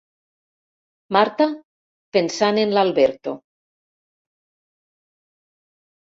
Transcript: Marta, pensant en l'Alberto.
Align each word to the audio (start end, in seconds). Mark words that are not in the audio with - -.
Marta, 1.17 1.45
pensant 2.17 2.57
en 2.61 2.73
l'Alberto. 2.77 3.33